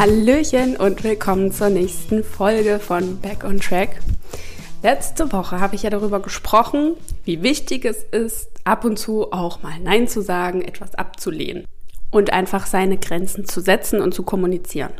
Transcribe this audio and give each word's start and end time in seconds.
Hallöchen 0.00 0.78
und 0.78 1.04
willkommen 1.04 1.52
zur 1.52 1.68
nächsten 1.68 2.24
Folge 2.24 2.78
von 2.78 3.20
Back 3.20 3.44
on 3.44 3.60
Track. 3.60 4.00
Letzte 4.82 5.30
Woche 5.30 5.60
habe 5.60 5.74
ich 5.74 5.82
ja 5.82 5.90
darüber 5.90 6.20
gesprochen, 6.20 6.94
wie 7.24 7.42
wichtig 7.42 7.84
es 7.84 8.02
ist, 8.04 8.48
ab 8.64 8.86
und 8.86 8.98
zu 8.98 9.30
auch 9.30 9.62
mal 9.62 9.78
Nein 9.78 10.08
zu 10.08 10.22
sagen, 10.22 10.62
etwas 10.62 10.94
abzulehnen 10.94 11.66
und 12.10 12.32
einfach 12.32 12.64
seine 12.64 12.96
Grenzen 12.96 13.44
zu 13.44 13.60
setzen 13.60 14.00
und 14.00 14.14
zu 14.14 14.22
kommunizieren. 14.22 14.94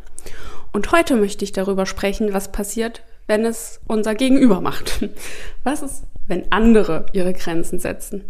Und 0.71 0.93
heute 0.93 1.17
möchte 1.17 1.47
ich 1.47 1.53
darüber 1.53 1.87
sprechen, 1.87 2.35
was 2.35 2.53
passiert, 2.53 3.03
wenn 3.27 3.47
es 3.47 3.81
unser 3.87 4.15
Gegenüber 4.15 4.61
macht. 4.61 5.09
Was 5.65 5.81
ist, 5.81 6.05
wenn 6.27 6.53
andere 6.53 7.07
ihre 7.15 7.33
Grenzen 7.33 7.79
setzen 7.79 8.25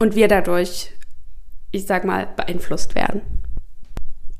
und 0.00 0.16
wir 0.16 0.26
dadurch, 0.26 0.90
ich 1.70 1.86
sag 1.86 2.04
mal, 2.04 2.26
beeinflusst 2.36 2.96
werden. 2.96 3.20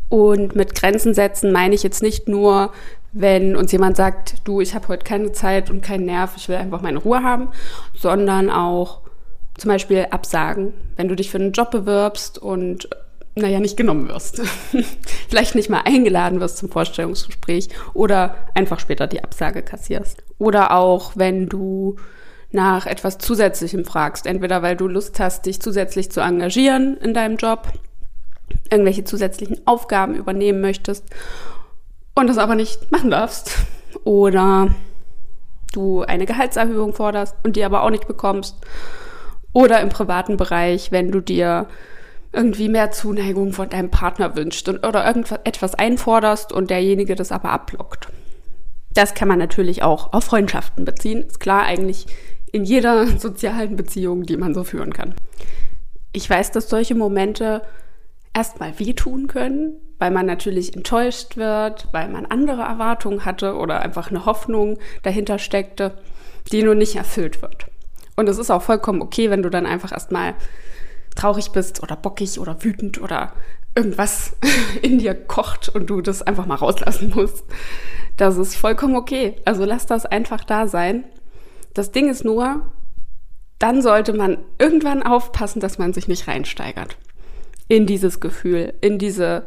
Und 0.09 0.57
mit 0.57 0.75
Grenzen 0.75 1.15
setzen 1.15 1.53
meine 1.53 1.75
ich 1.75 1.83
jetzt 1.83 2.03
nicht 2.03 2.29
nur, 2.29 2.73
wenn 3.13 3.57
uns 3.57 3.73
jemand 3.73 3.97
sagt, 3.97 4.37
du, 4.45 4.61
ich 4.61 4.75
habe 4.75 4.89
heute 4.89 5.05
keine 5.05 5.33
Zeit 5.33 5.71
und 5.71 5.83
keinen 5.83 6.07
Nerv, 6.07 6.35
ich 6.37 6.49
will 6.49 6.57
einfach 6.57 6.83
meine 6.83 6.99
Ruhe 6.99 7.23
haben, 7.23 7.49
sondern 7.95 8.51
auch 8.51 9.01
zum 9.57 9.71
Beispiel 9.71 10.07
Absagen. 10.11 10.73
Wenn 10.97 11.09
du 11.09 11.17
dich 11.17 11.31
für 11.31 11.39
einen 11.39 11.53
Job 11.53 11.71
bewirbst 11.71 12.39
und 12.39 12.89
naja, 13.35 13.61
nicht 13.61 13.77
genommen 13.77 14.09
wirst. 14.09 14.43
Vielleicht 15.29 15.55
nicht 15.55 15.71
mal 15.71 15.83
eingeladen 15.85 16.41
wirst 16.41 16.59
zum 16.59 16.71
Vorstellungsgespräch 16.71 17.69
oder 17.95 18.35
einfach 18.55 18.81
später 18.81 19.07
die 19.07 19.23
Absage 19.23 19.63
kassierst. 19.63 20.25
Oder 20.39 20.73
auch, 20.73 21.13
wenn 21.15 21.49
du 21.49 21.97
nach 22.51 22.87
etwas 22.87 23.19
Zusätzlichem 23.19 23.85
fragst, 23.85 24.27
entweder 24.27 24.63
weil 24.63 24.77
du 24.77 24.89
Lust 24.89 25.21
hast, 25.21 25.47
dich 25.47 25.61
zusätzlich 25.61 26.11
zu 26.11 26.21
engagieren 26.21 26.97
in 26.97 27.15
deinem 27.15 27.37
Job 27.37 27.73
irgendwelche 28.71 29.05
zusätzlichen 29.05 29.67
Aufgaben 29.67 30.15
übernehmen 30.15 30.61
möchtest 30.61 31.05
und 32.15 32.27
das 32.29 32.39
aber 32.39 32.55
nicht 32.55 32.91
machen 32.91 33.11
darfst 33.11 33.57
oder 34.05 34.75
du 35.73 36.03
eine 36.03 36.27
Gehaltserhöhung 36.27 36.93
forderst 36.93 37.37
und 37.45 37.57
die 37.57 37.65
aber 37.65 37.83
auch 37.83 37.91
nicht 37.91 38.07
bekommst 38.07 38.57
oder 39.53 39.81
im 39.81 39.89
privaten 39.89 40.37
Bereich, 40.37 40.93
wenn 40.93 41.11
du 41.11 41.21
dir 41.21 41.67
irgendwie 42.33 42.69
mehr 42.69 42.91
Zuneigung 42.91 43.53
von 43.53 43.71
deinem 43.71 43.91
Partner 43.91 44.37
wünscht 44.37 44.69
und, 44.69 44.87
oder 44.87 45.07
irgendetwas 45.07 45.75
einforderst 45.75 46.53
und 46.53 46.71
derjenige 46.71 47.15
das 47.15 47.33
aber 47.33 47.51
abblockt. 47.51 48.09
Das 48.93 49.15
kann 49.15 49.29
man 49.29 49.39
natürlich 49.39 49.83
auch 49.83 50.13
auf 50.13 50.25
Freundschaften 50.25 50.85
beziehen. 50.85 51.23
Ist 51.23 51.41
klar, 51.41 51.65
eigentlich 51.65 52.07
in 52.53 52.65
jeder 52.65 53.07
sozialen 53.19 53.77
Beziehung, 53.77 54.25
die 54.25 54.37
man 54.37 54.55
so 54.55 54.65
führen 54.65 54.93
kann. 54.93 55.15
Ich 56.13 56.29
weiß, 56.29 56.51
dass 56.53 56.69
solche 56.69 56.95
Momente 56.95 57.63
erstmal 58.39 58.79
wehtun 58.79 59.27
können, 59.27 59.75
weil 59.99 60.13
man 60.13 60.25
natürlich 60.25 60.77
enttäuscht 60.77 61.37
wird, 61.37 61.89
weil 61.91 62.09
man 62.09 62.25
andere 62.25 62.63
Erwartungen 62.63 63.25
hatte 63.25 63.57
oder 63.57 63.81
einfach 63.83 64.11
eine 64.11 64.27
Hoffnung 64.27 64.79
dahinter 65.03 65.41
steckte, 65.41 65.99
die 66.53 66.63
nun 66.63 66.79
nicht 66.79 66.95
erfüllt 66.95 67.43
wird. 67.43 67.67
Und 68.15 68.29
es 68.29 68.39
ist 68.39 68.51
auch 68.51 68.63
vollkommen 68.63 69.03
okay, 69.03 69.29
wenn 69.31 69.43
du 69.43 69.51
dann 69.51 69.67
einfach 69.67 69.91
erstmal 69.91 70.35
traurig 71.17 71.51
bist 71.51 71.83
oder 71.83 71.97
bockig 71.97 72.39
oder 72.39 72.63
wütend 72.63 73.03
oder 73.03 73.33
irgendwas 73.75 74.37
in 74.83 74.99
dir 74.99 75.15
kocht 75.15 75.69
und 75.69 75.91
du 75.91 76.01
das 76.01 76.23
einfach 76.23 76.47
mal 76.47 76.55
rauslassen 76.55 77.13
musst. 77.15 77.45
Das 78.17 78.37
ist 78.37 78.55
vollkommen 78.55 78.95
okay. 78.95 79.35
Also 79.45 79.65
lass 79.65 79.87
das 79.87 80.07
einfach 80.07 80.45
da 80.45 80.69
sein. 80.69 81.05
Das 81.75 81.91
Ding 81.91 82.09
ist 82.09 82.25
nur, 82.25 82.71
dann 83.59 83.83
sollte 83.83 84.13
man 84.13 84.39
irgendwann 84.61 85.03
aufpassen, 85.03 85.59
dass 85.59 85.79
man 85.79 85.93
sich 85.93 86.07
nicht 86.07 86.29
reinsteigert 86.29 86.97
in 87.69 87.87
dieses 87.87 88.21
Gefühl, 88.21 88.75
in 88.81 88.99
diese 88.99 89.47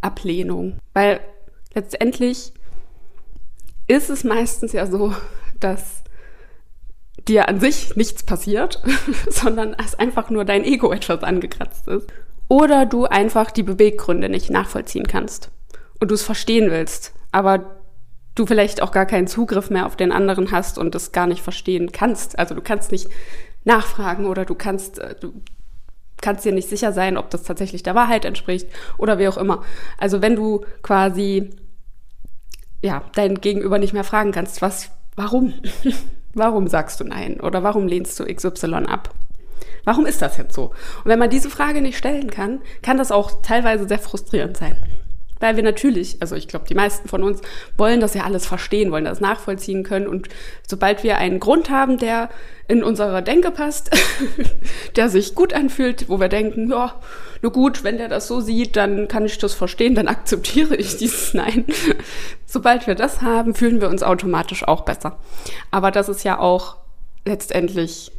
Ablehnung. 0.00 0.78
Weil 0.92 1.20
letztendlich 1.74 2.52
ist 3.86 4.10
es 4.10 4.24
meistens 4.24 4.72
ja 4.72 4.86
so, 4.86 5.14
dass 5.60 6.02
dir 7.28 7.48
an 7.48 7.60
sich 7.60 7.96
nichts 7.96 8.22
passiert, 8.22 8.82
sondern 9.30 9.74
es 9.74 9.94
einfach 9.94 10.30
nur 10.30 10.44
dein 10.44 10.64
Ego 10.64 10.92
etwas 10.92 11.22
angekratzt 11.22 11.88
ist. 11.88 12.06
Oder 12.48 12.86
du 12.86 13.06
einfach 13.06 13.50
die 13.50 13.64
Beweggründe 13.64 14.28
nicht 14.28 14.50
nachvollziehen 14.50 15.06
kannst 15.06 15.50
und 15.98 16.10
du 16.10 16.14
es 16.14 16.22
verstehen 16.22 16.70
willst, 16.70 17.12
aber 17.32 17.76
du 18.36 18.46
vielleicht 18.46 18.82
auch 18.82 18.92
gar 18.92 19.06
keinen 19.06 19.26
Zugriff 19.26 19.70
mehr 19.70 19.86
auf 19.86 19.96
den 19.96 20.12
anderen 20.12 20.52
hast 20.52 20.78
und 20.78 20.94
es 20.94 21.10
gar 21.10 21.26
nicht 21.26 21.42
verstehen 21.42 21.90
kannst. 21.90 22.38
Also 22.38 22.54
du 22.54 22.60
kannst 22.60 22.92
nicht 22.92 23.08
nachfragen 23.64 24.26
oder 24.26 24.44
du 24.44 24.54
kannst, 24.54 24.98
äh, 24.98 25.16
du 25.18 25.32
kannst 26.26 26.44
dir 26.44 26.50
nicht 26.50 26.68
sicher 26.68 26.92
sein, 26.92 27.16
ob 27.16 27.30
das 27.30 27.44
tatsächlich 27.44 27.84
der 27.84 27.94
Wahrheit 27.94 28.24
entspricht 28.24 28.68
oder 28.98 29.20
wie 29.20 29.28
auch 29.28 29.36
immer. 29.36 29.62
Also 29.96 30.22
wenn 30.22 30.34
du 30.34 30.64
quasi 30.82 31.50
ja, 32.82 33.04
dein 33.14 33.36
Gegenüber 33.40 33.78
nicht 33.78 33.92
mehr 33.92 34.02
fragen 34.02 34.32
kannst, 34.32 34.60
was, 34.60 34.90
warum? 35.14 35.54
warum 36.34 36.66
sagst 36.66 36.98
du 36.98 37.04
nein? 37.04 37.40
Oder 37.40 37.62
warum 37.62 37.86
lehnst 37.86 38.18
du 38.18 38.24
XY 38.24 38.86
ab? 38.88 39.14
Warum 39.84 40.04
ist 40.04 40.20
das 40.20 40.36
jetzt 40.36 40.56
so? 40.56 40.64
Und 40.64 41.04
wenn 41.04 41.20
man 41.20 41.30
diese 41.30 41.48
Frage 41.48 41.80
nicht 41.80 41.96
stellen 41.96 42.28
kann, 42.28 42.60
kann 42.82 42.98
das 42.98 43.12
auch 43.12 43.40
teilweise 43.42 43.86
sehr 43.86 44.00
frustrierend 44.00 44.56
sein. 44.56 44.76
Weil 45.38 45.56
wir 45.56 45.62
natürlich, 45.62 46.16
also 46.20 46.34
ich 46.34 46.48
glaube, 46.48 46.66
die 46.66 46.74
meisten 46.74 47.08
von 47.08 47.22
uns 47.22 47.40
wollen 47.76 48.00
das 48.00 48.14
ja 48.14 48.24
alles 48.24 48.46
verstehen, 48.46 48.90
wollen 48.90 49.04
das 49.04 49.20
nachvollziehen 49.20 49.82
können. 49.82 50.06
Und 50.06 50.28
sobald 50.66 51.02
wir 51.02 51.18
einen 51.18 51.40
Grund 51.40 51.68
haben, 51.68 51.98
der 51.98 52.30
in 52.68 52.82
unserer 52.82 53.22
Denke 53.22 53.50
passt, 53.50 53.90
der 54.96 55.08
sich 55.08 55.34
gut 55.34 55.52
anfühlt, 55.52 56.08
wo 56.08 56.18
wir 56.20 56.28
denken, 56.28 56.70
ja, 56.70 56.94
nur 57.42 57.52
gut, 57.52 57.84
wenn 57.84 57.98
der 57.98 58.08
das 58.08 58.28
so 58.28 58.40
sieht, 58.40 58.76
dann 58.76 59.08
kann 59.08 59.26
ich 59.26 59.38
das 59.38 59.54
verstehen, 59.54 59.94
dann 59.94 60.08
akzeptiere 60.08 60.74
ich 60.74 60.96
dieses 60.96 61.34
Nein. 61.34 61.66
Sobald 62.46 62.86
wir 62.86 62.94
das 62.94 63.20
haben, 63.20 63.54
fühlen 63.54 63.80
wir 63.80 63.88
uns 63.88 64.02
automatisch 64.02 64.66
auch 64.66 64.82
besser. 64.82 65.18
Aber 65.70 65.90
das 65.90 66.08
ist 66.08 66.24
ja 66.24 66.38
auch 66.38 66.76
letztendlich, 67.26 68.10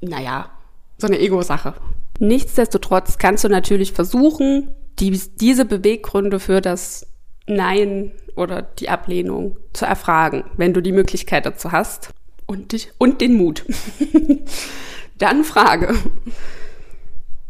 naja, 0.00 0.50
so 0.96 1.06
eine 1.06 1.18
Ego-Sache. 1.18 1.74
Nichtsdestotrotz 2.18 3.18
kannst 3.18 3.44
du 3.44 3.48
natürlich 3.48 3.92
versuchen, 3.92 4.74
die, 5.00 5.18
diese 5.40 5.64
Beweggründe 5.64 6.38
für 6.38 6.60
das 6.60 7.06
Nein 7.46 8.12
oder 8.36 8.62
die 8.62 8.88
Ablehnung 8.88 9.56
zu 9.72 9.84
erfragen, 9.86 10.44
wenn 10.56 10.72
du 10.72 10.80
die 10.80 10.92
Möglichkeit 10.92 11.46
dazu 11.46 11.72
hast 11.72 12.10
und, 12.46 12.72
dich, 12.72 12.92
und 12.98 13.20
den 13.20 13.34
Mut. 13.34 13.64
Dann 15.18 15.44
frage. 15.44 15.94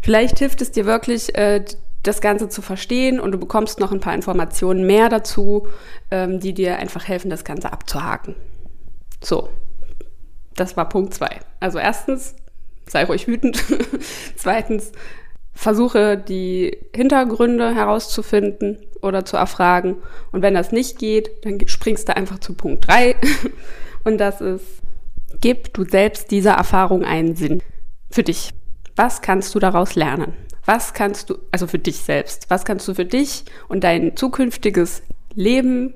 Vielleicht 0.00 0.38
hilft 0.38 0.62
es 0.62 0.70
dir 0.70 0.86
wirklich, 0.86 1.36
äh, 1.36 1.64
das 2.02 2.20
Ganze 2.20 2.48
zu 2.48 2.62
verstehen 2.62 3.20
und 3.20 3.32
du 3.32 3.38
bekommst 3.38 3.78
noch 3.78 3.92
ein 3.92 4.00
paar 4.00 4.14
Informationen 4.14 4.86
mehr 4.86 5.08
dazu, 5.08 5.68
ähm, 6.10 6.40
die 6.40 6.54
dir 6.54 6.78
einfach 6.78 7.06
helfen, 7.06 7.30
das 7.30 7.44
Ganze 7.44 7.72
abzuhaken. 7.72 8.34
So, 9.22 9.50
das 10.56 10.76
war 10.76 10.88
Punkt 10.88 11.12
zwei. 11.12 11.40
Also 11.60 11.78
erstens, 11.78 12.34
sei 12.86 13.04
ruhig 13.04 13.28
wütend. 13.28 13.62
Zweitens, 14.36 14.92
versuche 15.52 16.16
die 16.16 16.78
Hintergründe 16.94 17.74
herauszufinden 17.74 18.78
oder 19.02 19.24
zu 19.24 19.36
erfragen. 19.36 19.96
Und 20.32 20.42
wenn 20.42 20.54
das 20.54 20.72
nicht 20.72 20.98
geht, 20.98 21.44
dann 21.44 21.58
springst 21.66 22.08
du 22.08 22.16
einfach 22.16 22.38
zu 22.38 22.54
Punkt 22.54 22.86
drei 22.86 23.16
Und 24.04 24.18
das 24.18 24.40
ist, 24.40 24.64
gib 25.40 25.74
du 25.74 25.84
selbst 25.84 26.30
dieser 26.30 26.52
Erfahrung 26.52 27.04
einen 27.04 27.36
Sinn. 27.36 27.62
Für 28.10 28.22
dich. 28.22 28.52
Was 28.96 29.22
kannst 29.22 29.54
du 29.54 29.58
daraus 29.58 29.94
lernen? 29.94 30.32
Was 30.64 30.94
kannst 30.94 31.30
du, 31.30 31.38
also 31.50 31.66
für 31.66 31.78
dich 31.78 31.98
selbst, 31.98 32.50
was 32.50 32.64
kannst 32.64 32.86
du 32.86 32.94
für 32.94 33.04
dich 33.04 33.44
und 33.68 33.82
dein 33.82 34.16
zukünftiges 34.16 35.02
Leben, 35.34 35.94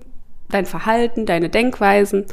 dein 0.48 0.66
Verhalten, 0.66 1.26
deine 1.26 1.48
Denkweisen, 1.48 2.24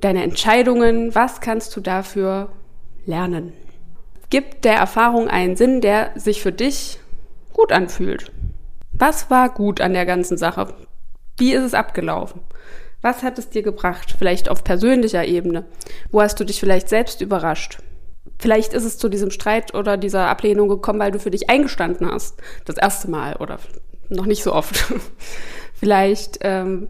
deine 0.00 0.22
Entscheidungen, 0.24 1.14
was 1.14 1.40
kannst 1.40 1.74
du 1.76 1.80
dafür 1.80 2.50
lernen? 3.06 3.52
Gib 4.32 4.62
der 4.62 4.76
Erfahrung 4.76 5.28
einen 5.28 5.56
Sinn, 5.56 5.82
der 5.82 6.12
sich 6.14 6.40
für 6.40 6.52
dich 6.52 6.98
gut 7.52 7.70
anfühlt. 7.70 8.32
Was 8.94 9.28
war 9.28 9.50
gut 9.50 9.82
an 9.82 9.92
der 9.92 10.06
ganzen 10.06 10.38
Sache? 10.38 10.72
Wie 11.36 11.52
ist 11.52 11.64
es 11.64 11.74
abgelaufen? 11.74 12.40
Was 13.02 13.22
hat 13.22 13.38
es 13.38 13.50
dir 13.50 13.62
gebracht? 13.62 14.14
Vielleicht 14.16 14.48
auf 14.48 14.64
persönlicher 14.64 15.26
Ebene. 15.26 15.66
Wo 16.10 16.22
hast 16.22 16.40
du 16.40 16.44
dich 16.44 16.60
vielleicht 16.60 16.88
selbst 16.88 17.20
überrascht? 17.20 17.82
Vielleicht 18.38 18.72
ist 18.72 18.84
es 18.84 18.96
zu 18.96 19.10
diesem 19.10 19.30
Streit 19.30 19.74
oder 19.74 19.98
dieser 19.98 20.28
Ablehnung 20.28 20.70
gekommen, 20.70 21.00
weil 21.00 21.12
du 21.12 21.18
für 21.18 21.30
dich 21.30 21.50
eingestanden 21.50 22.10
hast. 22.10 22.40
Das 22.64 22.78
erste 22.78 23.10
Mal 23.10 23.36
oder 23.36 23.58
noch 24.08 24.24
nicht 24.24 24.44
so 24.44 24.54
oft. 24.54 24.94
vielleicht 25.74 26.38
ähm, 26.40 26.88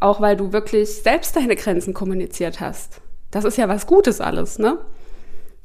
auch, 0.00 0.20
weil 0.20 0.36
du 0.36 0.52
wirklich 0.52 0.92
selbst 0.92 1.36
deine 1.36 1.54
Grenzen 1.54 1.94
kommuniziert 1.94 2.58
hast. 2.58 3.00
Das 3.30 3.44
ist 3.44 3.58
ja 3.58 3.68
was 3.68 3.86
Gutes 3.86 4.20
alles, 4.20 4.58
ne? 4.58 4.78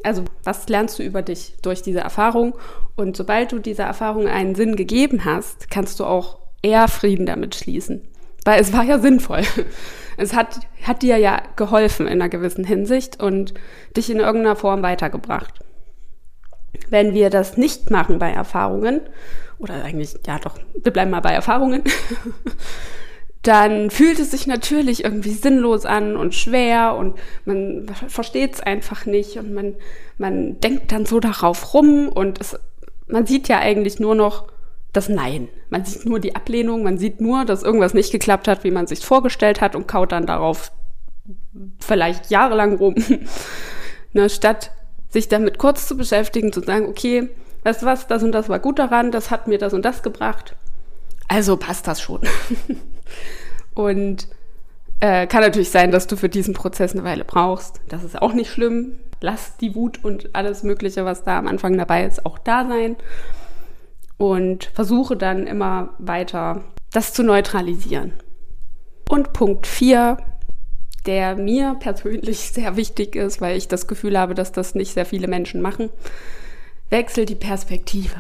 Also 0.04 0.24
was 0.44 0.68
lernst 0.70 1.00
du 1.00 1.04
über 1.04 1.22
dich 1.22 1.56
durch 1.62 1.82
diese 1.82 2.00
Erfahrung? 2.00 2.56
Und 2.96 3.18
sobald 3.18 3.52
du 3.52 3.60
dieser 3.60 3.86
Erfahrung 3.86 4.28
einen 4.28 4.56
Sinn 4.56 4.76
gegeben 4.76 5.26
hast, 5.26 5.70
kannst 5.70 6.00
du 6.00 6.06
auch 6.06 6.40
eher 6.62 6.88
Frieden 6.88 7.26
damit 7.26 7.56
schließen. 7.56 8.08
Weil 8.46 8.62
es 8.62 8.74
war 8.74 8.84
ja 8.84 9.00
sinnvoll. 9.00 9.44
Es 10.22 10.34
hat, 10.34 10.60
hat 10.84 11.02
dir 11.02 11.18
ja 11.18 11.42
geholfen 11.56 12.06
in 12.06 12.12
einer 12.12 12.28
gewissen 12.28 12.66
Hinsicht 12.66 13.24
und 13.24 13.54
dich 13.96 14.10
in 14.10 14.20
irgendeiner 14.20 14.58
Form 14.58 14.84
weitergebracht. 14.84 15.62
wenn 16.90 17.14
wir 17.14 17.30
das 17.30 17.56
nicht 17.56 17.90
machen 17.90 18.20
bei 18.20 18.30
Erfahrungen, 18.30 19.00
oder 19.60 19.82
eigentlich, 19.82 20.18
ja 20.28 20.38
doch, 20.40 20.58
wir 20.82 20.92
bleiben 20.92 21.12
mal 21.12 21.22
bei 21.22 21.32
Erfahrungen, 21.32 21.84
dann 23.42 23.90
fühlt 23.90 24.20
es 24.20 24.32
sich 24.32 24.48
natürlich 24.48 25.04
irgendwie 25.04 25.32
sinnlos 25.32 25.86
an 25.86 26.18
und 26.18 26.36
schwer 26.36 26.96
und 26.96 27.18
man 27.46 27.88
versteht 28.08 28.56
es 28.56 28.62
einfach 28.62 29.06
nicht 29.06 29.38
und 29.38 29.54
man, 29.54 29.76
man 30.18 30.60
denkt 30.60 30.92
dann 30.92 31.06
so 31.06 31.20
darauf 31.20 31.74
rum 31.74 32.10
und 32.10 32.42
es, 32.42 32.60
man 33.08 33.26
sieht 33.26 33.48
ja 33.48 33.60
eigentlich 33.60 34.00
nur 34.00 34.16
noch 34.16 34.48
das 34.92 35.08
Nein. 35.08 35.48
Man 35.70 35.86
sieht 35.86 36.06
nur 36.06 36.20
die 36.20 36.36
Ablehnung, 36.36 36.84
man 36.84 36.98
sieht 36.98 37.22
nur, 37.22 37.46
dass 37.46 37.64
irgendwas 37.64 37.94
nicht 37.94 38.12
geklappt 38.12 38.48
hat, 38.48 38.64
wie 38.64 38.72
man 38.72 38.88
sich 38.88 39.06
vorgestellt 39.06 39.62
hat 39.62 39.76
und 39.76 39.88
kaut 39.88 40.12
dann 40.12 40.26
darauf 40.26 40.72
vielleicht 41.80 42.30
jahrelang 42.30 42.76
rum. 42.76 42.96
ne, 44.14 44.30
statt 44.30 44.72
sich 45.10 45.28
damit 45.28 45.58
kurz 45.58 45.88
zu 45.88 45.96
beschäftigen, 45.96 46.52
zu 46.52 46.62
sagen, 46.62 46.88
okay, 46.88 47.30
weißt 47.64 47.84
du 47.84 47.86
was, 47.86 48.08
das 48.08 48.24
und 48.24 48.32
das 48.32 48.50
war 48.50 48.60
gut 48.60 48.80
daran, 48.80 49.12
das 49.12 49.32
hat 49.32 49.48
mir 49.48 49.58
das 49.58 49.74
und 49.74 49.84
das 49.84 50.04
gebracht. 50.04 50.56
Also 51.28 51.58
passt 51.58 51.88
das 51.88 52.02
schon. 52.02 52.22
und 53.74 54.28
äh, 55.00 55.28
kann 55.28 55.42
natürlich 55.42 55.72
sein, 55.72 55.92
dass 55.92 56.08
du 56.08 56.18
für 56.18 56.30
diesen 56.30 56.54
Prozess 56.54 56.94
eine 56.94 57.04
Weile 57.04 57.24
brauchst. 57.24 57.80
Das 57.88 58.04
ist 58.04 58.22
auch 58.22 58.34
nicht 58.34 58.52
schlimm. 58.52 59.00
Lass 59.22 59.58
die 59.58 59.76
Wut 59.76 60.04
und 60.04 60.36
alles 60.36 60.64
Mögliche, 60.64 61.06
was 61.06 61.24
da 61.24 61.38
am 61.38 61.48
Anfang 61.48 61.78
dabei 61.78 62.06
ist, 62.06 62.26
auch 62.26 62.38
da 62.40 62.68
sein. 62.68 62.96
Und 64.18 64.66
versuche 64.74 65.16
dann 65.16 65.48
immer 65.48 65.90
weiter 65.98 66.64
das 66.92 67.14
zu 67.14 67.24
neutralisieren. 67.24 68.14
Und 69.10 69.34
Punkt 69.34 69.68
4, 69.68 70.18
der 71.06 71.36
mir 71.36 71.76
persönlich 71.80 72.40
sehr 72.54 72.76
wichtig 72.76 73.16
ist, 73.16 73.42
weil 73.42 73.58
ich 73.58 73.68
das 73.68 73.88
Gefühl 73.88 74.20
habe, 74.20 74.36
dass 74.36 74.52
das 74.52 74.76
nicht 74.76 74.94
sehr 74.94 75.06
viele 75.06 75.28
Menschen 75.28 75.62
machen. 75.62 75.90
Wechsel 76.90 77.26
die 77.26 77.36
Perspektive. 77.36 78.16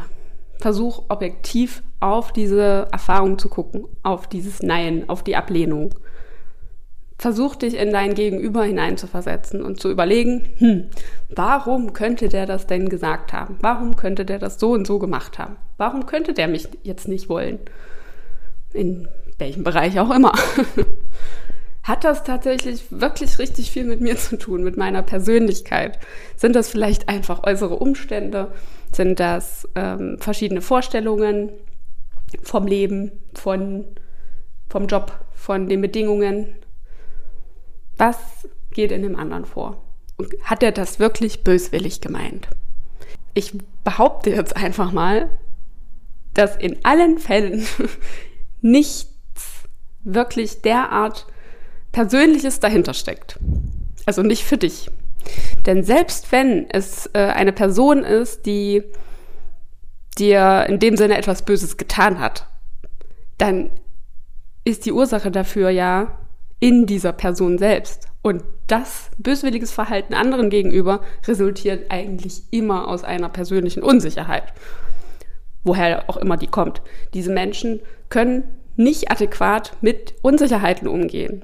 Versuch 0.60 1.04
objektiv 1.08 1.84
auf 2.00 2.32
diese 2.34 2.88
Erfahrung 2.92 3.40
zu 3.40 3.50
gucken, 3.50 3.86
auf 4.04 4.28
dieses 4.28 4.62
Nein, 4.62 5.06
auf 5.08 5.24
die 5.24 5.36
Ablehnung. 5.36 5.96
Versuch 7.18 7.56
dich 7.56 7.76
in 7.76 7.92
dein 7.92 8.14
Gegenüber 8.14 8.64
hineinzuversetzen 8.64 9.62
und 9.62 9.80
zu 9.82 9.90
überlegen, 9.90 10.48
hm, 10.58 10.90
warum 11.30 11.94
könnte 11.94 12.30
der 12.30 12.46
das 12.46 12.68
denn 12.68 12.88
gesagt 12.88 13.34
haben? 13.34 13.58
Warum 13.62 13.96
könnte 13.96 14.24
der 14.24 14.40
das 14.40 14.60
so 14.60 14.72
und 14.72 14.88
so 14.88 15.00
gemacht 15.00 15.40
haben? 15.40 15.58
Warum 15.78 16.06
könnte 16.06 16.34
der 16.34 16.48
mich 16.48 16.68
jetzt 16.84 17.08
nicht 17.08 17.28
wollen? 17.28 17.60
In 18.72 19.08
welchem 19.38 19.64
Bereich 19.64 20.00
auch 20.00 20.12
immer. 20.12 20.34
Hat 21.90 22.04
das 22.04 22.24
tatsächlich 22.24 22.84
wirklich 22.92 23.40
richtig 23.40 23.72
viel 23.72 23.84
mit 23.84 24.00
mir 24.00 24.16
zu 24.16 24.38
tun, 24.38 24.62
mit 24.62 24.78
meiner 24.78 25.02
Persönlichkeit? 25.02 25.98
Sind 26.36 26.56
das 26.56 26.70
vielleicht 26.70 27.10
einfach 27.10 27.42
äußere 27.44 27.78
Umstände? 27.78 28.52
Sind 28.94 29.20
das 29.20 29.68
ähm, 29.74 30.20
verschiedene 30.20 30.62
Vorstellungen 30.62 31.50
vom 32.44 32.68
Leben, 32.68 33.14
von, 33.34 33.88
vom 34.70 34.86
Job, 34.86 35.20
von 35.34 35.68
den 35.68 35.82
Bedingungen? 35.82 36.54
Was 37.98 38.18
geht 38.70 38.92
in 38.92 39.02
dem 39.02 39.16
anderen 39.16 39.46
vor? 39.46 39.84
Und 40.16 40.32
hat 40.44 40.62
er 40.62 40.72
das 40.72 41.00
wirklich 41.00 41.44
böswillig 41.44 42.02
gemeint? 42.02 42.50
Ich 43.34 43.58
behaupte 43.84 44.30
jetzt 44.30 44.56
einfach 44.56 44.92
mal, 44.92 45.40
dass 46.36 46.56
in 46.56 46.86
allen 46.86 47.18
Fällen 47.18 47.66
nichts 48.62 49.08
wirklich 50.04 50.62
derart 50.62 51.26
Persönliches 51.92 52.60
dahinter 52.60 52.94
steckt. 52.94 53.40
Also 54.06 54.22
nicht 54.22 54.44
für 54.44 54.58
dich. 54.58 54.90
Denn 55.66 55.84
selbst 55.84 56.32
wenn 56.32 56.70
es 56.70 57.10
äh, 57.14 57.20
eine 57.20 57.52
Person 57.52 58.04
ist, 58.04 58.46
die 58.46 58.84
dir 60.18 60.66
in 60.68 60.80
dem 60.80 60.98
Sinne 60.98 61.18
etwas 61.18 61.44
Böses 61.44 61.78
getan 61.78 62.20
hat, 62.20 62.48
dann 63.38 63.70
ist 64.64 64.86
die 64.86 64.92
Ursache 64.92 65.32
dafür 65.32 65.70
ja 65.70 66.18
in 66.60 66.86
dieser 66.86 67.14
Person 67.14 67.58
selbst. 67.58 68.08
Und 68.22 68.44
das 68.68 69.10
böswilliges 69.18 69.72
Verhalten 69.72 70.14
anderen 70.14 70.50
gegenüber 70.50 71.02
resultiert 71.26 71.90
eigentlich 71.90 72.44
immer 72.52 72.88
aus 72.88 73.04
einer 73.04 73.30
persönlichen 73.30 73.82
Unsicherheit. 73.82 74.54
Woher 75.64 76.10
auch 76.10 76.18
immer 76.18 76.38
die 76.38 76.48
kommt. 76.48 76.82
Diese 77.14 77.32
Menschen 77.32 77.80
können 78.10 78.44
nicht 78.76 79.12
adäquat 79.12 79.74
mit 79.82 80.16
Unsicherheiten 80.22 80.88
umgehen. 80.88 81.44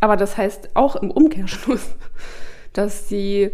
Aber 0.00 0.16
das 0.16 0.36
heißt 0.36 0.70
auch 0.74 0.96
im 0.96 1.10
Umkehrschluss, 1.10 1.94
dass 2.72 3.08
sie 3.08 3.50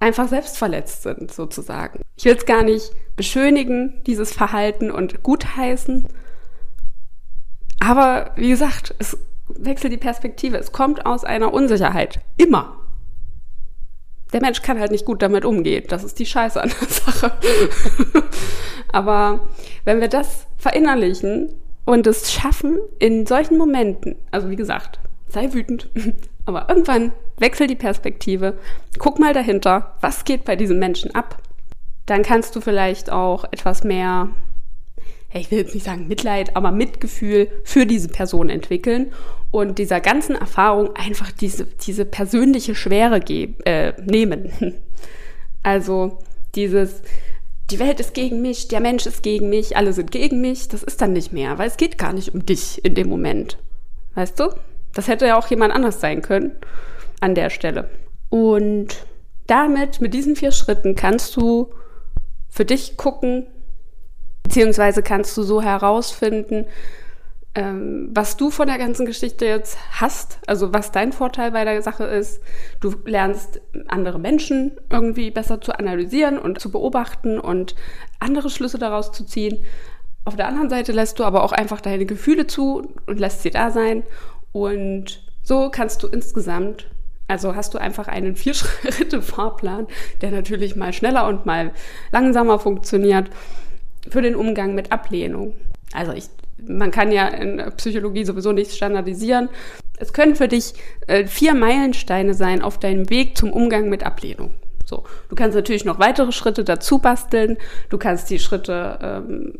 einfach 0.00 0.28
selbstverletzt 0.28 1.02
sind, 1.02 1.32
sozusagen. 1.32 2.02
Ich 2.16 2.24
will 2.24 2.36
es 2.36 2.46
gar 2.46 2.62
nicht 2.62 2.92
beschönigen, 3.16 4.02
dieses 4.06 4.32
Verhalten 4.32 4.90
und 4.90 5.22
gutheißen. 5.22 6.06
Aber 7.80 8.32
wie 8.36 8.50
gesagt, 8.50 8.94
es 8.98 9.16
wechselt 9.48 9.92
die 9.92 9.98
Perspektive. 9.98 10.56
Es 10.56 10.72
kommt 10.72 11.06
aus 11.06 11.24
einer 11.24 11.52
Unsicherheit. 11.52 12.20
Immer. 12.36 12.76
Der 14.32 14.42
Mensch 14.42 14.62
kann 14.62 14.78
halt 14.78 14.90
nicht 14.90 15.06
gut 15.06 15.22
damit 15.22 15.44
umgehen. 15.44 15.84
Das 15.88 16.04
ist 16.04 16.18
die 16.18 16.26
Scheiße 16.26 16.60
an 16.60 16.70
der 16.80 16.88
Sache. 16.88 17.32
Aber 18.92 19.48
wenn 19.84 20.00
wir 20.00 20.08
das 20.08 20.46
verinnerlichen 20.56 21.54
und 21.84 22.06
es 22.06 22.32
schaffen, 22.32 22.78
in 22.98 23.26
solchen 23.26 23.56
Momenten, 23.56 24.16
also 24.30 24.50
wie 24.50 24.56
gesagt, 24.56 25.00
sei 25.28 25.52
wütend. 25.52 25.88
Aber 26.46 26.68
irgendwann 26.68 27.12
wechsel 27.36 27.66
die 27.66 27.76
Perspektive, 27.76 28.58
guck 28.98 29.18
mal 29.18 29.34
dahinter, 29.34 29.94
was 30.00 30.24
geht 30.24 30.44
bei 30.44 30.56
diesem 30.56 30.78
Menschen 30.78 31.14
ab. 31.14 31.42
Dann 32.06 32.22
kannst 32.22 32.56
du 32.56 32.60
vielleicht 32.60 33.12
auch 33.12 33.44
etwas 33.50 33.84
mehr, 33.84 34.30
ich 35.32 35.50
will 35.50 35.58
jetzt 35.58 35.74
nicht 35.74 35.84
sagen 35.84 36.08
Mitleid, 36.08 36.56
aber 36.56 36.70
Mitgefühl 36.70 37.48
für 37.64 37.84
diese 37.84 38.08
Person 38.08 38.48
entwickeln 38.48 39.12
und 39.50 39.78
dieser 39.78 40.00
ganzen 40.00 40.36
Erfahrung 40.36 40.96
einfach 40.96 41.30
diese, 41.30 41.66
diese 41.66 42.06
persönliche 42.06 42.74
Schwere 42.74 43.20
äh, 43.64 43.92
nehmen. 44.02 44.52
Also 45.64 46.18
dieses, 46.54 47.02
die 47.70 47.78
Welt 47.78 48.00
ist 48.00 48.14
gegen 48.14 48.40
mich, 48.40 48.68
der 48.68 48.80
Mensch 48.80 49.04
ist 49.04 49.22
gegen 49.22 49.50
mich, 49.50 49.76
alle 49.76 49.92
sind 49.92 50.12
gegen 50.12 50.40
mich, 50.40 50.68
das 50.68 50.82
ist 50.82 51.02
dann 51.02 51.12
nicht 51.12 51.32
mehr, 51.32 51.58
weil 51.58 51.68
es 51.68 51.76
geht 51.76 51.98
gar 51.98 52.12
nicht 52.12 52.32
um 52.32 52.46
dich 52.46 52.82
in 52.84 52.94
dem 52.94 53.08
Moment. 53.08 53.58
Weißt 54.14 54.38
du? 54.40 54.50
Das 54.98 55.06
hätte 55.06 55.28
ja 55.28 55.38
auch 55.38 55.46
jemand 55.46 55.72
anders 55.72 56.00
sein 56.00 56.22
können 56.22 56.50
an 57.20 57.36
der 57.36 57.50
Stelle. 57.50 57.88
Und 58.30 59.06
damit, 59.46 60.00
mit 60.00 60.12
diesen 60.12 60.34
vier 60.34 60.50
Schritten, 60.50 60.96
kannst 60.96 61.36
du 61.36 61.72
für 62.48 62.64
dich 62.64 62.96
gucken, 62.96 63.46
beziehungsweise 64.42 65.04
kannst 65.04 65.36
du 65.36 65.44
so 65.44 65.62
herausfinden, 65.62 66.66
ähm, 67.54 68.10
was 68.12 68.36
du 68.36 68.50
von 68.50 68.66
der 68.66 68.78
ganzen 68.78 69.06
Geschichte 69.06 69.44
jetzt 69.44 69.78
hast, 69.92 70.40
also 70.48 70.74
was 70.74 70.90
dein 70.90 71.12
Vorteil 71.12 71.52
bei 71.52 71.64
der 71.64 71.80
Sache 71.80 72.02
ist. 72.02 72.42
Du 72.80 72.92
lernst 73.04 73.60
andere 73.86 74.18
Menschen 74.18 74.80
irgendwie 74.90 75.30
besser 75.30 75.60
zu 75.60 75.78
analysieren 75.78 76.40
und 76.40 76.58
zu 76.58 76.72
beobachten 76.72 77.38
und 77.38 77.76
andere 78.18 78.50
Schlüsse 78.50 78.80
daraus 78.80 79.12
zu 79.12 79.24
ziehen. 79.24 79.64
Auf 80.24 80.34
der 80.34 80.48
anderen 80.48 80.70
Seite 80.70 80.90
lässt 80.90 81.20
du 81.20 81.24
aber 81.24 81.44
auch 81.44 81.52
einfach 81.52 81.80
deine 81.80 82.04
Gefühle 82.04 82.48
zu 82.48 82.92
und 83.06 83.20
lässt 83.20 83.42
sie 83.42 83.50
da 83.50 83.70
sein 83.70 84.02
und 84.66 85.22
so 85.42 85.70
kannst 85.70 86.02
du 86.02 86.08
insgesamt, 86.08 86.86
also 87.26 87.54
hast 87.54 87.74
du 87.74 87.78
einfach 87.78 88.08
einen 88.08 88.36
Vier-Schritte-Fahrplan, 88.36 89.86
der 90.20 90.30
natürlich 90.30 90.76
mal 90.76 90.92
schneller 90.92 91.26
und 91.26 91.46
mal 91.46 91.72
langsamer 92.12 92.58
funktioniert 92.58 93.30
für 94.08 94.22
den 94.22 94.34
Umgang 94.34 94.74
mit 94.74 94.92
Ablehnung. 94.92 95.54
Also 95.92 96.12
ich, 96.12 96.24
man 96.66 96.90
kann 96.90 97.12
ja 97.12 97.28
in 97.28 97.62
Psychologie 97.76 98.24
sowieso 98.24 98.52
nichts 98.52 98.76
standardisieren. 98.76 99.48
Es 99.98 100.12
können 100.12 100.36
für 100.36 100.48
dich 100.48 100.74
äh, 101.06 101.26
vier 101.26 101.54
Meilensteine 101.54 102.34
sein 102.34 102.62
auf 102.62 102.78
deinem 102.78 103.10
Weg 103.10 103.36
zum 103.36 103.52
Umgang 103.52 103.88
mit 103.88 104.04
Ablehnung. 104.04 104.52
So, 104.84 105.04
du 105.28 105.34
kannst 105.34 105.54
natürlich 105.54 105.84
noch 105.84 105.98
weitere 105.98 106.32
Schritte 106.32 106.64
dazu 106.64 106.98
basteln. 106.98 107.58
Du 107.90 107.98
kannst 107.98 108.30
die 108.30 108.38
Schritte 108.38 108.98
ähm, 109.02 109.58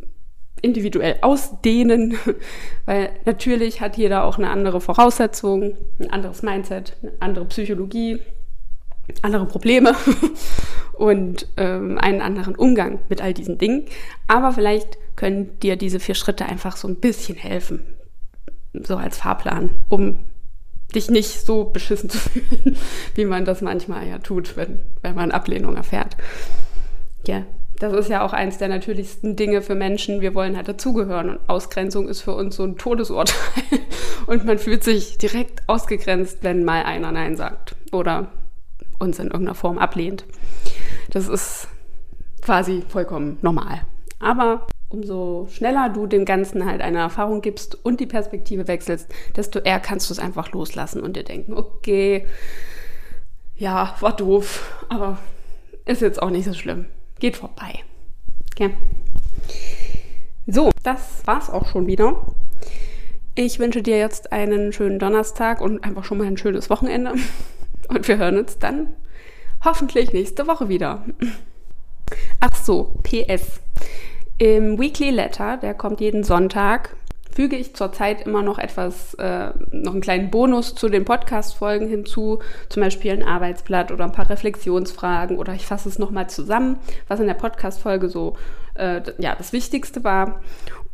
individuell 0.62 1.16
ausdehnen, 1.22 2.16
weil 2.86 3.10
natürlich 3.24 3.80
hat 3.80 3.96
jeder 3.96 4.24
auch 4.24 4.38
eine 4.38 4.50
andere 4.50 4.80
Voraussetzung, 4.80 5.76
ein 5.98 6.10
anderes 6.10 6.42
Mindset, 6.42 6.96
eine 7.02 7.12
andere 7.20 7.44
Psychologie, 7.46 8.20
andere 9.22 9.46
Probleme 9.46 9.94
und 10.92 11.46
ähm, 11.56 11.98
einen 11.98 12.20
anderen 12.20 12.54
Umgang 12.54 13.00
mit 13.08 13.22
all 13.22 13.32
diesen 13.34 13.58
Dingen. 13.58 13.84
Aber 14.26 14.52
vielleicht 14.52 14.98
können 15.16 15.58
dir 15.60 15.76
diese 15.76 16.00
vier 16.00 16.14
Schritte 16.14 16.46
einfach 16.46 16.76
so 16.76 16.88
ein 16.88 16.96
bisschen 16.96 17.36
helfen, 17.36 17.82
so 18.72 18.96
als 18.96 19.18
Fahrplan, 19.18 19.70
um 19.88 20.18
dich 20.94 21.10
nicht 21.10 21.44
so 21.44 21.64
beschissen 21.64 22.10
zu 22.10 22.18
fühlen, 22.18 22.76
wie 23.14 23.24
man 23.24 23.44
das 23.44 23.60
manchmal 23.60 24.06
ja 24.06 24.18
tut, 24.18 24.56
wenn, 24.56 24.80
wenn 25.02 25.14
man 25.14 25.30
Ablehnung 25.30 25.76
erfährt. 25.76 26.16
Ja, 27.26 27.44
das 27.78 27.92
ist 27.92 28.08
ja 28.10 28.24
auch 28.24 28.32
eins 28.32 28.58
der 28.58 28.68
natürlichsten 28.68 29.36
Dinge 29.36 29.62
für 29.62 29.74
Menschen. 29.74 30.20
Wir 30.20 30.34
wollen 30.34 30.56
halt 30.56 30.68
dazugehören 30.68 31.30
und 31.30 31.48
Ausgrenzung 31.48 32.08
ist 32.08 32.22
für 32.22 32.34
uns 32.34 32.56
so 32.56 32.64
ein 32.64 32.76
Todesurteil. 32.76 33.36
Und 34.26 34.44
man 34.44 34.58
fühlt 34.58 34.84
sich 34.84 35.16
direkt 35.16 35.66
ausgegrenzt, 35.68 36.38
wenn 36.42 36.62
mal 36.62 36.82
einer 36.82 37.12
Nein 37.12 37.34
sagt 37.34 37.74
oder 37.92 38.30
uns 38.98 39.18
in 39.18 39.28
irgendeiner 39.28 39.54
Form 39.54 39.78
ablehnt. 39.78 40.26
Das 41.10 41.28
ist 41.28 41.68
quasi 42.42 42.82
vollkommen 42.88 43.38
normal. 43.40 43.86
Aber 44.18 44.66
umso 44.90 45.48
schneller 45.50 45.88
du 45.88 46.06
dem 46.06 46.26
Ganzen 46.26 46.66
halt 46.66 46.82
eine 46.82 46.98
Erfahrung 46.98 47.40
gibst 47.40 47.82
und 47.86 48.00
die 48.00 48.06
Perspektive 48.06 48.68
wechselst, 48.68 49.08
desto 49.34 49.60
eher 49.60 49.80
kannst 49.80 50.10
du 50.10 50.12
es 50.12 50.18
einfach 50.18 50.52
loslassen 50.52 51.02
und 51.02 51.16
dir 51.16 51.24
denken, 51.24 51.54
okay, 51.54 52.26
ja, 53.56 53.94
war 54.00 54.14
doof, 54.14 54.84
aber 54.90 55.18
ist 55.86 56.02
jetzt 56.02 56.22
auch 56.22 56.30
nicht 56.30 56.44
so 56.44 56.52
schlimm. 56.52 56.86
Geht 57.18 57.36
vorbei. 57.36 57.80
Okay. 58.52 58.74
So, 60.46 60.70
das 60.82 61.26
war's 61.26 61.50
auch 61.50 61.68
schon 61.68 61.86
wieder. 61.86 62.16
Ich 63.34 63.58
wünsche 63.58 63.82
dir 63.82 63.98
jetzt 63.98 64.32
einen 64.32 64.72
schönen 64.72 64.98
Donnerstag 64.98 65.60
und 65.60 65.84
einfach 65.84 66.04
schon 66.04 66.18
mal 66.18 66.26
ein 66.26 66.36
schönes 66.36 66.70
Wochenende. 66.70 67.14
Und 67.88 68.06
wir 68.06 68.18
hören 68.18 68.36
uns 68.36 68.58
dann 68.58 68.94
hoffentlich 69.64 70.12
nächste 70.12 70.46
Woche 70.46 70.68
wieder. 70.68 71.06
Ach 72.40 72.54
so, 72.54 72.94
PS. 73.02 73.60
Im 74.36 74.78
Weekly 74.78 75.10
Letter, 75.10 75.56
der 75.56 75.72
kommt 75.72 76.00
jeden 76.00 76.22
Sonntag, 76.22 76.96
füge 77.38 77.54
ich 77.54 77.72
zurzeit 77.76 78.26
immer 78.26 78.42
noch 78.42 78.58
etwas, 78.58 79.14
äh, 79.14 79.50
noch 79.70 79.92
einen 79.92 80.00
kleinen 80.00 80.28
Bonus 80.28 80.74
zu 80.74 80.88
den 80.88 81.04
Podcast-Folgen 81.04 81.86
hinzu, 81.86 82.40
zum 82.68 82.82
Beispiel 82.82 83.12
ein 83.12 83.22
Arbeitsblatt 83.22 83.92
oder 83.92 84.02
ein 84.02 84.10
paar 84.10 84.28
Reflexionsfragen 84.28 85.38
oder 85.38 85.54
ich 85.54 85.64
fasse 85.64 85.88
es 85.88 86.00
nochmal 86.00 86.28
zusammen, 86.28 86.80
was 87.06 87.20
in 87.20 87.28
der 87.28 87.34
Podcast-Folge 87.34 88.08
so 88.08 88.36
äh, 88.74 89.02
ja, 89.18 89.36
das 89.36 89.52
Wichtigste 89.52 90.02
war. 90.02 90.40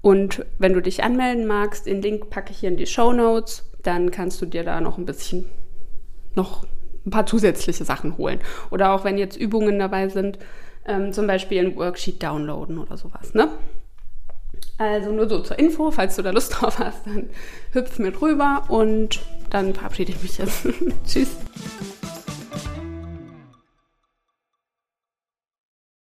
Und 0.02 0.44
wenn 0.58 0.74
du 0.74 0.82
dich 0.82 1.02
anmelden 1.02 1.46
magst, 1.46 1.86
den 1.86 2.02
Link 2.02 2.28
packe 2.28 2.52
ich 2.52 2.58
hier 2.58 2.68
in 2.68 2.76
die 2.76 2.84
Show 2.84 3.14
Notes, 3.14 3.64
dann 3.82 4.10
kannst 4.10 4.42
du 4.42 4.44
dir 4.44 4.64
da 4.64 4.82
noch 4.82 4.98
ein 4.98 5.06
bisschen 5.06 5.46
noch 6.34 6.66
ein 7.06 7.10
paar 7.10 7.24
zusätzliche 7.24 7.86
Sachen 7.86 8.18
holen. 8.18 8.40
Oder 8.70 8.92
auch 8.92 9.02
wenn 9.04 9.16
jetzt 9.16 9.38
Übungen 9.38 9.78
dabei 9.78 10.10
sind, 10.10 10.38
ähm, 10.84 11.14
zum 11.14 11.26
Beispiel 11.26 11.64
ein 11.64 11.76
Worksheet 11.76 12.22
downloaden 12.22 12.76
oder 12.76 12.98
sowas. 12.98 13.32
Ne? 13.32 13.48
Also 14.76 15.12
nur 15.12 15.28
so 15.28 15.40
zur 15.40 15.59
Info, 15.59 15.90
falls 15.90 16.16
du 16.16 16.23
da 16.23 16.31
Lust 16.31 16.54
drauf 16.61 16.78
hast, 16.78 17.07
dann 17.07 17.31
hüpf 17.73 17.99
mit 17.99 18.21
rüber 18.21 18.64
und 18.69 19.21
dann 19.50 19.75
verabschiede 19.75 20.12
ich 20.12 20.23
mich 20.23 20.38
jetzt. 20.38 20.66
Tschüss. 21.07 21.37